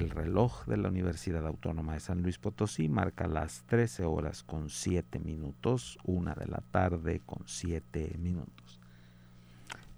[0.00, 4.70] El reloj de la Universidad Autónoma de San Luis Potosí marca las 13 horas con
[4.70, 8.80] 7 minutos, una de la tarde con 7 minutos.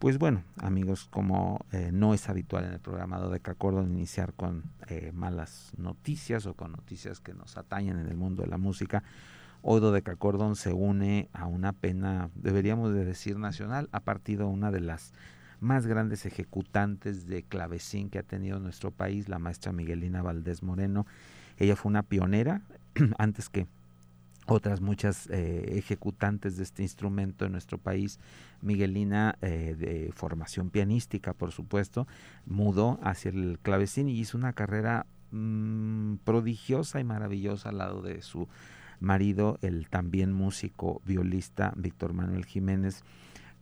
[0.01, 4.65] Pues bueno, amigos, como eh, no es habitual en el programado de Cacordon iniciar con
[4.89, 9.05] eh, malas noticias o con noticias que nos atañen en el mundo de la música,
[9.63, 14.73] hoy de Cacordon se une a una pena, deberíamos de decir nacional, ha partido una
[14.73, 15.13] de las
[15.63, 21.07] más grandes ejecutantes de clavecín que ha tenido nuestro país, la maestra Miguelina Valdés Moreno.
[21.57, 22.63] Ella fue una pionera
[23.19, 23.67] antes que
[24.47, 28.19] otras muchas eh, ejecutantes de este instrumento en nuestro país.
[28.61, 32.09] Miguelina, eh, de formación pianística, por supuesto,
[32.45, 38.21] mudó hacia el clavecín y hizo una carrera mm, prodigiosa y maravillosa al lado de
[38.23, 38.49] su
[38.99, 43.05] marido, el también músico violista Víctor Manuel Jiménez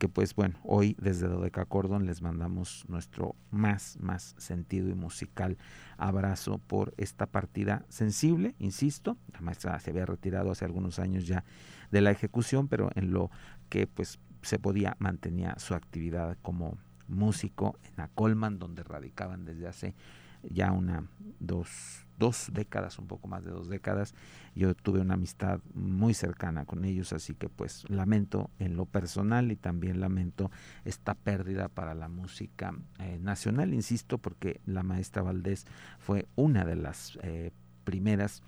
[0.00, 5.58] que pues bueno, hoy desde Dodeca Cordon les mandamos nuestro más, más sentido y musical
[5.98, 11.44] abrazo por esta partida sensible, insisto, la maestra se había retirado hace algunos años ya
[11.90, 13.30] de la ejecución, pero en lo
[13.68, 19.94] que pues se podía mantenía su actividad como músico en Acolman, donde radicaban desde hace
[20.42, 21.04] ya una,
[21.38, 24.14] dos, dos décadas, un poco más de dos décadas.
[24.54, 29.50] Yo tuve una amistad muy cercana con ellos, así que pues lamento en lo personal
[29.52, 30.50] y también lamento
[30.84, 35.66] esta pérdida para la música eh, nacional, insisto, porque la maestra Valdés
[35.98, 37.52] fue una de las eh,
[37.84, 38.42] primeras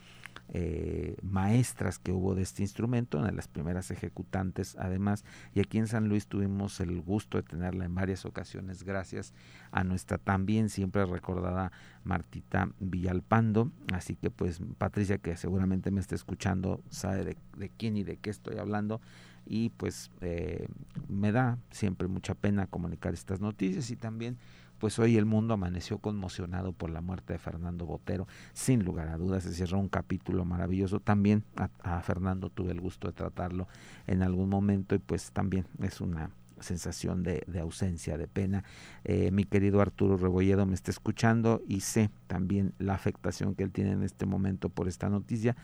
[0.54, 5.78] eh, maestras que hubo de este instrumento, una de las primeras ejecutantes además, y aquí
[5.78, 9.32] en San Luis tuvimos el gusto de tenerla en varias ocasiones gracias
[9.70, 11.72] a nuestra también siempre recordada
[12.04, 18.04] Martita Villalpando, así que pues Patricia que seguramente me está escuchando sabe de, quién y
[18.04, 19.00] de qué estoy hablando,
[19.46, 20.68] y pues eh,
[21.08, 24.36] me da siempre mucha pena comunicar estas noticias y también
[24.82, 28.26] pues hoy el mundo amaneció conmocionado por la muerte de Fernando Botero.
[28.52, 30.98] Sin lugar a dudas, se cerró un capítulo maravilloso.
[30.98, 33.68] También a, Fernando tuve el gusto de tratarlo
[34.08, 38.64] en algún momento y pues también es una sensación de, ausencia, de pena.
[39.04, 43.70] Eh, mi querido Arturo Rebolledo me está escuchando y sé también la afectación que él
[43.70, 45.54] tiene en este momento por esta noticia.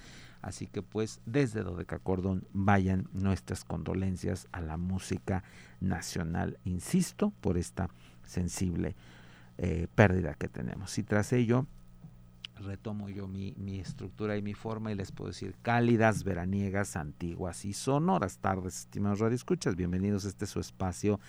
[0.43, 5.43] Así que pues desde Dodeca Cordón vayan nuestras condolencias a la música
[5.81, 7.88] nacional, insisto, por esta
[8.28, 8.94] sensible
[9.58, 10.96] eh, pérdida que tenemos.
[10.98, 11.66] Y tras ello
[12.60, 17.72] retomo yo mi, estructura y mi forma y les puedo decir cálidas, veraniegas, antiguas y
[17.72, 19.76] sonoras tardes, estimados radioescuchas.
[19.76, 21.20] Bienvenidos a este su espacio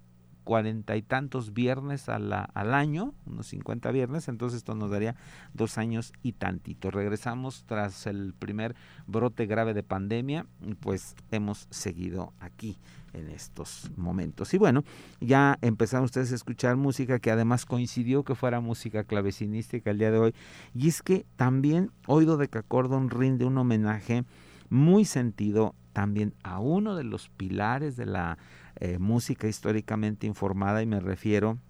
[0.45, 2.33] cuarenta y tantos viernes al
[2.75, 5.17] año, unos 50 viernes, entonces esto nos daría
[5.55, 6.91] dos años y tantito.
[6.91, 8.75] Regresamos tras el primer
[9.07, 10.47] brote grave de pandemia
[10.81, 12.79] pues hemos seguido aquí
[13.13, 14.55] en estos momentos.
[14.55, 14.85] Y bueno,
[15.21, 20.11] ya empezaron ustedes a escuchar música que además coincidió que fuera música clavecinística el día
[20.11, 20.35] de hoy.
[20.75, 24.25] Y es que también Oído de Cacordon rinde un homenaje
[24.71, 28.39] muy sentido también a uno de los pilares de la
[28.85, 31.61] eh, música históricamente informada y me refiero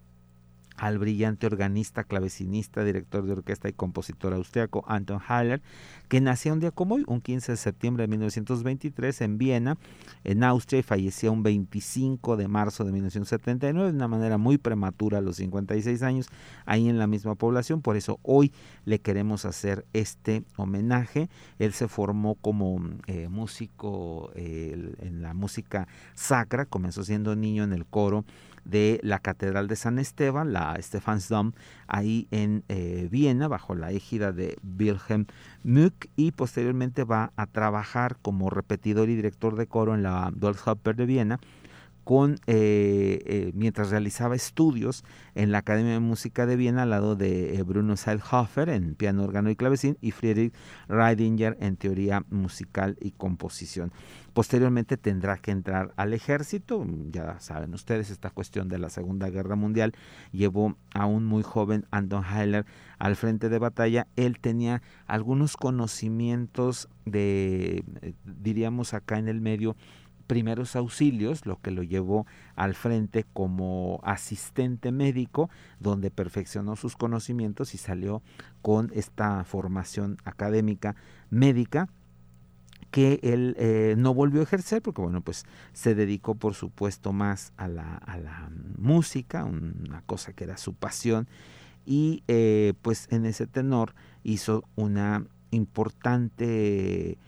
[0.76, 5.62] al brillante organista, clavecinista, director de orquesta y compositor austriaco Anton Haller,
[6.08, 9.78] que nació un día como hoy, un 15 de septiembre de 1923 en Viena,
[10.24, 15.18] en Austria, y falleció un 25 de marzo de 1979 de una manera muy prematura
[15.18, 16.28] a los 56 años,
[16.66, 17.82] ahí en la misma población.
[17.82, 18.52] Por eso hoy
[18.84, 21.28] le queremos hacer este homenaje.
[21.58, 27.86] Él se formó como eh, músico en la música sacra, comenzó siendo niño en el
[27.86, 28.24] coro
[28.64, 31.52] de la Catedral de San Esteban, la Stephansdom,
[31.86, 35.26] ahí en eh, Viena, bajo la égida de Wilhelm
[35.62, 40.96] Mück, y posteriormente va a trabajar como repetidor y director de coro en la Dorfhofer
[40.96, 41.40] de Viena,
[42.04, 45.04] con, eh, eh, mientras realizaba estudios
[45.34, 49.24] en la Academia de Música de Viena al lado de eh, Bruno Seilhofer en piano,
[49.24, 50.54] órgano y clavecín y Friedrich
[50.88, 53.92] Reidinger en teoría musical y composición.
[54.32, 59.56] Posteriormente tendrá que entrar al ejército, ya saben ustedes, esta cuestión de la Segunda Guerra
[59.56, 59.92] Mundial
[60.32, 62.64] llevó a un muy joven Anton Heiler
[62.98, 64.06] al frente de batalla.
[64.16, 67.84] Él tenía algunos conocimientos de,
[68.24, 69.76] diríamos acá en el medio,
[70.26, 72.26] primeros auxilios, lo que lo llevó
[72.56, 75.50] al frente como asistente médico,
[75.80, 78.22] donde perfeccionó sus conocimientos y salió
[78.62, 80.96] con esta formación académica
[81.30, 81.88] médica
[82.90, 87.54] que él eh, no volvió a ejercer porque bueno pues se dedicó por supuesto más
[87.56, 91.26] a la, música una cosa que era su pasión
[91.86, 97.18] y eh, pues en ese tenor hizo una importante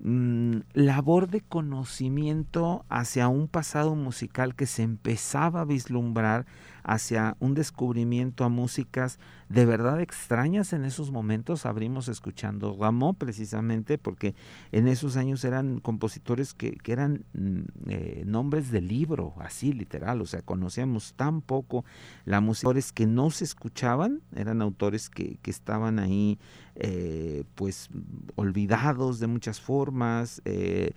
[0.00, 6.46] mm, labor de conocimiento hacia un pasado musical que se empezaba a vislumbrar
[6.84, 11.66] hacia un descubrimiento a músicas de verdad extrañas en esos momentos.
[11.66, 14.34] Abrimos escuchando Rameau precisamente porque
[14.70, 20.26] en esos años eran compositores que, eran mm, eh, nombres de libro, así literal, o
[20.26, 21.84] sea, conocíamos tan poco
[22.24, 26.38] la música, que no se escuchaban, eran autores que, que estaban ahí
[26.76, 27.88] eh, pues
[28.34, 30.42] olvidados de muchas formas.
[30.44, 30.92] Eh,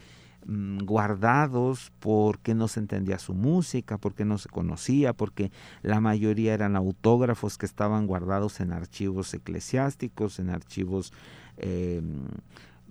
[0.45, 5.51] Mm, guardados porque no se entendía su música, porque no se conocía, porque
[5.81, 11.11] la mayoría eran autógrafos que estaban guardados en archivos eclesiásticos, en archivos
[11.57, 12.01] eh,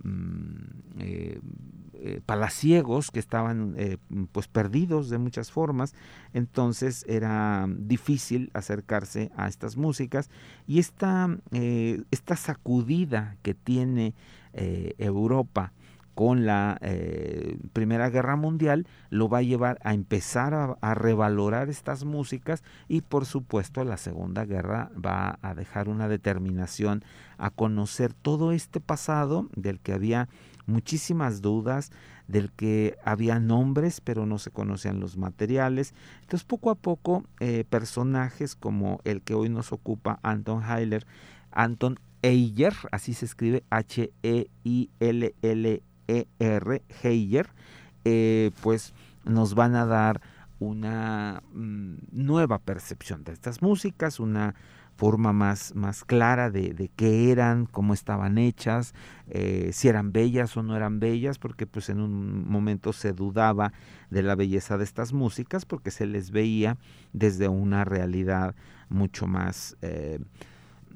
[0.03, 0.55] mm,
[0.99, 1.41] eh,
[1.95, 3.75] eh, palaciegos que estaban
[4.33, 5.95] pues perdidos de muchas formas.
[6.35, 10.29] Entonces era difícil acercarse a estas músicas.
[10.67, 11.39] Y esta,
[12.11, 14.15] esta sacudida que tiene
[14.53, 15.73] Europa
[16.17, 22.07] con la eh, Primera Guerra Mundial lo va a llevar a empezar a, revalorar estas
[22.07, 27.05] músicas y por supuesto la Segunda Guerra va a dejar una determinación
[27.37, 30.31] a conocer todo este pasado del que había
[30.65, 31.93] muchísimas dudas,
[32.29, 35.93] del que había nombres pero no se conocían los materiales.
[36.23, 41.07] Entonces poco a poco eh, personajes como el que hoy nos ocupa Anton Heiler,
[41.51, 44.23] Anton Eiger, así se escribe H-E-I-L-L
[46.09, 46.83] e.R.
[47.03, 47.49] Heyer,
[48.05, 48.95] eh, pues
[49.25, 50.21] nos van a dar
[50.59, 54.55] una mm, nueva percepción de estas músicas, una
[54.97, 58.95] forma más, más clara de, de qué eran, cómo estaban hechas,
[59.29, 63.73] eh, si eran bellas o no eran bellas, porque pues en un momento se dudaba
[64.11, 66.79] de la belleza de estas músicas porque se les veía
[67.13, 68.55] desde una realidad
[68.89, 70.19] mucho más eh,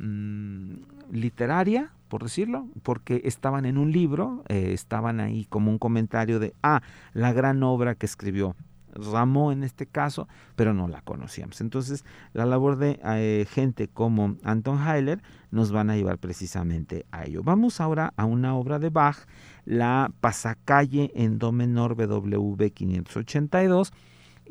[0.01, 0.75] mm,
[1.13, 6.55] literaria, por decirlo, porque estaban en un libro, eh, estaban ahí como un comentario de,
[6.63, 8.57] ah, la gran obra que escribió
[8.95, 11.61] Ramón en este caso, pero no la conocíamos.
[11.61, 17.25] Entonces, la labor de eh, gente como Anton Heiler nos van a llevar precisamente a
[17.25, 17.43] ello.
[17.43, 19.27] Vamos ahora a una obra de Bach,
[19.65, 23.93] la Pasacalle en Do menor BWV 582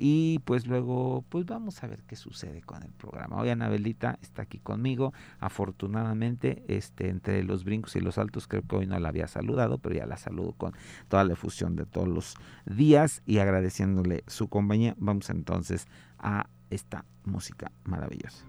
[0.01, 3.36] y pues luego, pues vamos a ver qué sucede con el programa.
[3.36, 5.12] Hoy Anabelita está aquí conmigo.
[5.41, 9.77] Afortunadamente, este, entre los brincos y los altos, creo que hoy no la había saludado,
[9.77, 10.74] pero ya la saludo con
[11.10, 14.96] toda la efusión de todos los días y agradeciéndole su compañía.
[15.00, 15.86] Vamos entonces
[16.18, 18.46] a esta música maravillosa.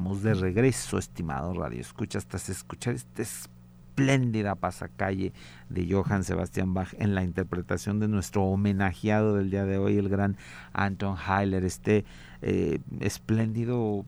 [0.00, 5.34] Estamos de regreso, estimado Radio Escucha, hasta escuchar este espléndida pasacalle
[5.68, 10.08] de Johann Sebastian Bach en la interpretación de nuestro homenajeado del día de hoy, el
[10.08, 10.38] gran
[10.72, 12.06] Anton Heiler, este
[12.40, 14.06] eh, espléndido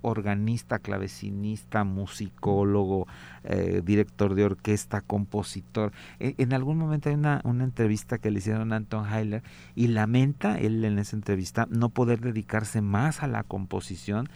[0.00, 3.06] organista, clavecinista, musicólogo,
[3.42, 5.92] eh, director de orquesta, compositor.
[6.20, 9.42] E, en algún momento hay una, una entrevista que le hicieron Anton Heiler
[9.74, 14.30] y lamenta él en esa entrevista no poder dedicarse más a la composición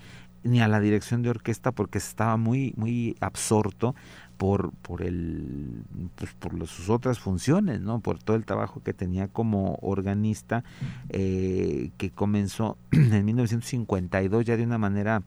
[0.49, 3.95] ni a la dirección de orquesta porque estaba muy muy absorto
[4.39, 5.83] por, por, el,
[6.15, 8.01] pues por sus otras funciones, ¿no?
[8.01, 10.65] por todo el trabajo que tenía como organista,
[11.11, 15.23] eh, que comenzó en 1952 ya de una manera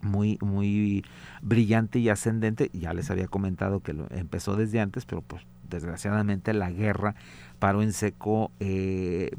[0.00, 1.04] muy, muy
[1.42, 2.70] brillante y ascendente.
[2.72, 7.14] Ya les había comentado que lo empezó desde antes, pero pues desgraciadamente la guerra
[7.58, 9.30] paró en seco eh,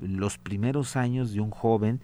[0.00, 2.00] los primeros años de un joven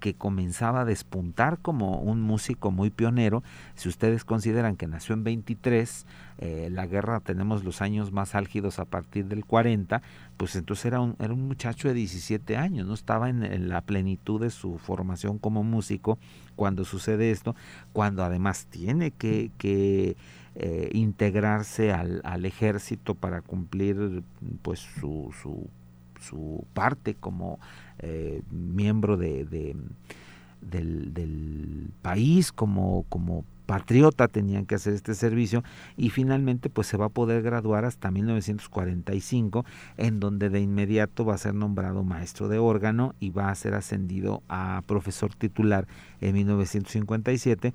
[0.00, 3.42] que comenzaba a despuntar como un músico muy pionero.
[3.74, 6.06] Si ustedes consideran que nació en 23,
[6.38, 10.02] eh, la guerra tenemos los años más álgidos a partir del 40,
[10.36, 14.40] pues entonces era un, era un muchacho de 17 años, no estaba en, la plenitud
[14.40, 16.18] de su formación como músico
[16.54, 17.54] cuando sucede esto,
[17.92, 20.16] cuando además tiene que, que
[20.54, 24.22] eh, integrarse al, al, ejército para cumplir
[24.62, 25.70] pues su, su,
[26.26, 27.58] su parte como
[27.98, 29.44] eh, miembro de,
[30.60, 35.64] del, país, como, como patriota tenían que hacer este servicio
[35.96, 39.64] y finalmente pues se va a poder graduar hasta 1945
[39.96, 43.74] en donde de inmediato va a ser nombrado maestro de órgano y va a ser
[43.74, 45.86] ascendido a profesor titular
[46.20, 47.74] en 1957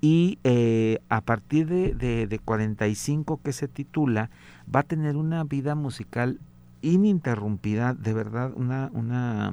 [0.00, 4.30] y eh, a partir de, de, de 45 que se titula
[4.72, 6.38] va a tener una vida musical
[6.82, 9.52] ininterrumpida, de verdad, una, una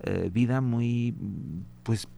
[0.00, 1.14] eh, vida muy,
[1.82, 2.08] pues,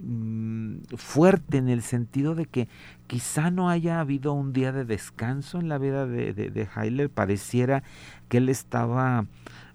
[0.00, 2.68] mm, fuerte en el sentido de que
[3.06, 7.10] quizá no haya habido un día de descanso en la vida de, de, de Heiler,
[7.10, 7.82] pareciera
[8.28, 9.26] que él estaba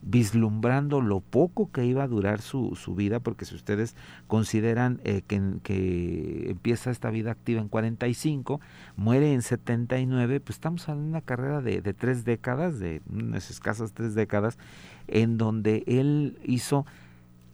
[0.02, 3.96] vislumbrando lo poco que iba a durar su, su vida, porque si ustedes
[4.28, 8.62] consideran eh, que, que, empieza esta vida activa en 45,
[8.96, 13.92] muere en 79, pues estamos de una carrera de, de tres décadas, de unas escasas
[13.94, 14.58] tres décadas,
[15.08, 16.86] en donde él hizo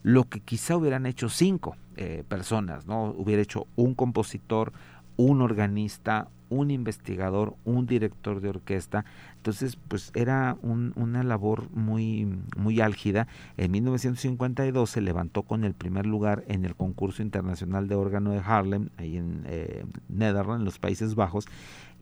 [0.03, 3.05] lo que quizá hubieran hecho cinco eh, personas, ¿no?
[3.05, 4.71] Hubiera hecho un compositor,
[5.17, 9.05] un organista, un investigador, un director de orquesta.
[9.38, 12.27] Entonces, pues era una labor muy,
[12.58, 13.27] muy álgida.
[13.58, 18.41] En 1952 se levantó con el primer lugar en el concurso internacional de órgano de
[18.45, 21.47] Harlem, ahí en eh, Netherlands, en los Países Bajos,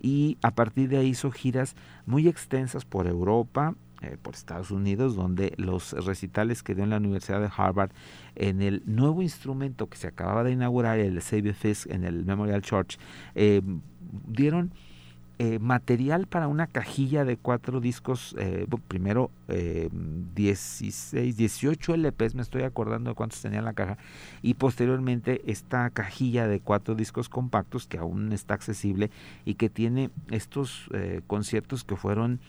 [0.02, 1.76] y a partir de ahí hizo giras
[2.06, 6.98] muy extensas por Europa, eh, por Estados Unidos, donde los recitales que dio en la
[6.98, 7.92] Universidad de Harvard
[8.36, 12.62] en el nuevo instrumento que se acababa de inaugurar, el Xavier Fisk en el Memorial
[12.62, 12.98] Church,
[13.36, 13.62] eh,
[14.28, 14.74] dieron
[15.40, 18.36] eh, material para una cajilla de cuatro discos,
[18.88, 23.98] primero eh, 16, 18 LPs, me estoy acordando de cuántos tenía la caja,
[24.42, 29.12] y posteriormente esta cajilla de cuatro discos compactos que aún está accesible
[29.46, 30.90] y que tiene estos
[31.26, 32.40] conciertos que fueron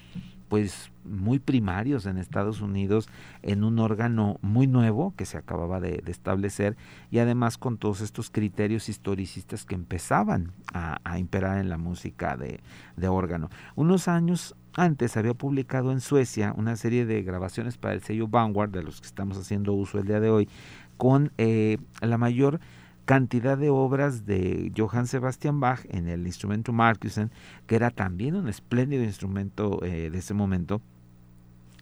[0.49, 3.09] pues muy primarios en Estados Unidos
[3.43, 6.77] en un órgano muy nuevo que se acababa de, establecer
[7.11, 12.61] y además con todos estos criterios historicistas que empezaban a, imperar en la música de,
[13.09, 13.51] órgano.
[13.75, 18.71] Unos años antes había publicado en Suecia una serie de grabaciones para el sello Vanguard,
[18.71, 20.49] de los que estamos haciendo uso el día de hoy,
[20.97, 22.61] con eh, la mayor
[23.05, 27.31] cantidad de obras de Johann Sebastian Bach en el instrumento Markusen,
[27.67, 30.81] que era también un espléndido instrumento eh, de ese momento.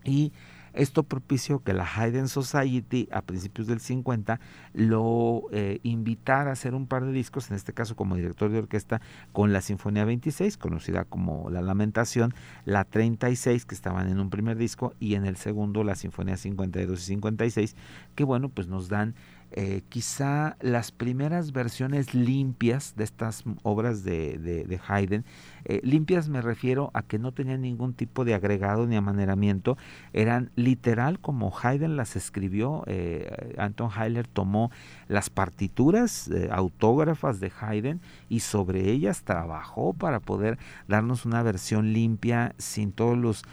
[0.04, 0.32] Y
[0.72, 4.40] esto propició que la Haydn Society a principios del 50
[4.72, 8.58] lo eh, invitara a hacer un par de discos, en este caso como director de
[8.58, 12.32] orquesta, con la Sinfonía 26, conocida como La Lamentación,
[12.64, 17.00] la 36, que estaban en un primer disco, y en el segundo la Sinfonía 52
[17.00, 17.76] y 56,
[18.14, 19.14] que bueno, pues nos dan
[19.54, 25.24] eh, quizá las primeras versiones limpias de estas obras de, de, Haydn,
[25.64, 29.76] eh, limpias me refiero a que no tenían ningún tipo de agregado ni amaneramiento,
[30.14, 34.70] eran literal como Haydn las escribió, eh, Anton Heiler tomó
[35.08, 42.54] las partituras autógrafas de Haydn y sobre ellas trabajó para poder darnos una versión limpia
[42.56, 43.44] sin todos los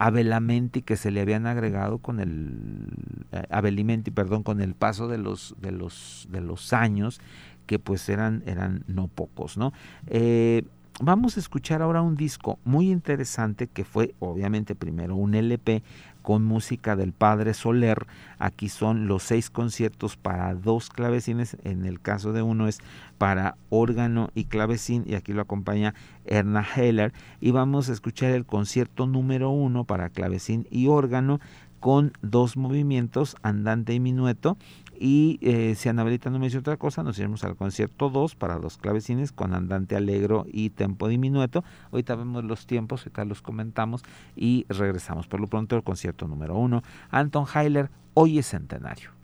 [0.00, 2.86] Abelamenti que se le habían agregado con el
[3.32, 7.20] eh, Abelimenti, perdón, con el paso de los de los de los años
[7.66, 9.74] que pues eran eran no pocos, ¿no?
[10.06, 10.64] Eh,
[11.02, 15.82] vamos a escuchar ahora un disco muy interesante que fue obviamente primero un LP
[16.22, 18.06] con música del padre Soler.
[18.38, 21.56] Aquí son los seis conciertos para dos clavecines.
[21.64, 22.78] En el caso de uno es
[23.18, 27.12] para órgano y clavecín y aquí lo acompaña Erna Heller.
[27.40, 31.40] Y vamos a escuchar el concierto número uno para clavecín y órgano
[31.80, 34.58] con dos movimientos, andante y minueto,
[35.02, 38.58] y eh, si Anabelita no me dice otra cosa, nos iremos al concierto 2 para
[38.58, 41.64] dos clavecines con andante alegro y tempo diminueto.
[41.90, 44.02] Ahorita vemos los tiempos, ahorita los comentamos
[44.36, 45.26] y regresamos.
[45.26, 46.82] Por lo pronto el concierto número 1.
[47.10, 49.19] Anton Heiler, hoy es centenario.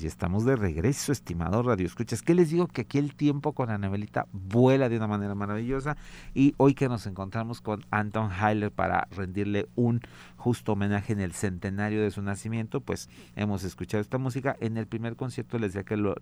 [0.00, 2.22] Ya estamos de regreso, estimado Radio Escuchas.
[2.22, 2.68] ¿Qué les digo?
[2.68, 5.98] Que aquí el tiempo con Anabelita vuela de una manera maravillosa
[6.32, 10.00] y hoy que nos encontramos con Anton Heiler para rendirle un
[10.40, 14.56] justo homenaje en el centenario de su nacimiento, pues hemos escuchado esta música.
[14.60, 16.14] En el primer concierto les decía que lo,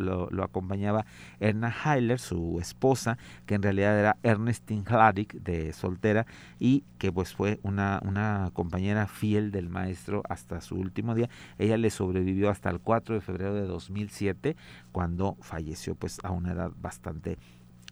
[0.42, 1.06] acompañaba
[1.38, 3.16] Erna Heiler, su esposa,
[3.46, 6.26] que en realidad era Ernestine Hladik, de soltera,
[6.58, 11.30] y que pues fue una, una compañera fiel del maestro hasta su último día.
[11.56, 14.56] Ella le sobrevivió hasta el 4 de febrero de 2007,
[14.90, 17.38] cuando falleció pues a una edad bastante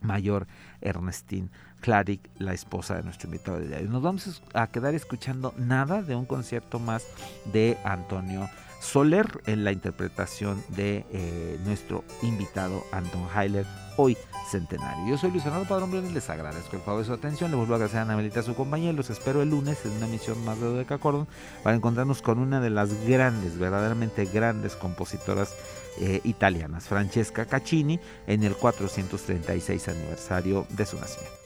[0.02, 0.46] mayor
[0.80, 1.48] Ernestine
[1.86, 3.84] Claric, la esposa de nuestro invitado de hoy.
[3.84, 7.06] Nos vamos a quedar escuchando nada de un concierto más
[7.52, 13.64] de Antonio Soler en la interpretación de eh, nuestro invitado Anton Heiler,
[13.98, 14.18] hoy
[14.50, 15.06] centenario.
[15.08, 17.52] Yo soy Luis Fernando Padrón y les agradezco el favor de su atención.
[17.52, 20.44] Le vuelvo a agradecer a Anabelita su compañía los espero el lunes en una misión
[20.44, 21.28] más de Dodeca Cordon
[21.62, 25.54] para encontrarnos con una de las grandes, verdaderamente grandes compositoras
[26.00, 31.45] eh, italianas, Francesca Caccini, en el 436 aniversario de su nacimiento.